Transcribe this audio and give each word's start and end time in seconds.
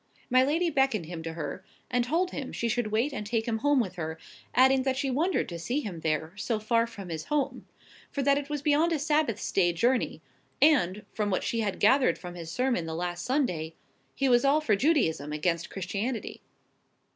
My 0.31 0.43
lady 0.43 0.71
beckoned 0.71 1.05
him 1.05 1.21
to 1.21 1.33
her, 1.33 1.63
and 1.91 2.03
told 2.03 2.31
him 2.31 2.51
she 2.51 2.67
should 2.67 2.87
wait 2.87 3.13
and 3.13 3.23
take 3.23 3.47
him 3.47 3.59
home 3.59 3.79
with 3.79 3.97
her, 3.97 4.17
adding 4.55 4.81
that 4.81 4.97
she 4.97 5.11
wondered 5.11 5.47
to 5.49 5.59
see 5.59 5.81
him 5.81 5.99
there, 5.99 6.33
so 6.37 6.57
far 6.59 6.87
from 6.87 7.09
his 7.09 7.25
home, 7.25 7.67
for 8.09 8.23
that 8.23 8.35
it 8.35 8.49
was 8.49 8.63
beyond 8.63 8.91
a 8.93 8.97
Sabbath 8.97 9.53
day's 9.53 9.75
journey, 9.79 10.19
and, 10.59 11.05
from 11.13 11.29
what 11.29 11.43
she 11.43 11.59
had 11.59 11.79
gathered 11.79 12.17
from 12.17 12.33
his 12.33 12.49
sermon 12.51 12.87
the 12.87 12.95
last 12.95 13.23
Sunday, 13.23 13.75
he 14.15 14.27
was 14.27 14.43
all 14.43 14.59
for 14.59 14.75
Judaism 14.75 15.31
against 15.31 15.69
Christianity. 15.69 16.41